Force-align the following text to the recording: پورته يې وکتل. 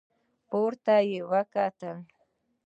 پورته 0.49 0.95
يې 1.09 1.19
وکتل. 1.31 1.97